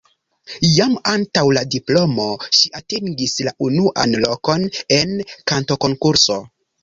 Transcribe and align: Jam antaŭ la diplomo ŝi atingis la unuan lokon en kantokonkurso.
Jam 0.75 0.93
antaŭ 1.09 1.43
la 1.57 1.61
diplomo 1.75 2.25
ŝi 2.61 2.71
atingis 2.79 3.35
la 3.49 3.53
unuan 3.67 4.17
lokon 4.25 4.67
en 4.99 5.13
kantokonkurso. 5.53 6.39